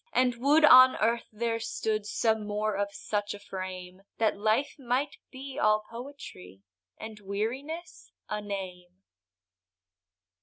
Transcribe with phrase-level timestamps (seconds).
[0.13, 5.17] and would on earth there stood, Some more of such a frame, That life might
[5.29, 6.63] be all poetry,
[6.97, 9.03] And weariness a name.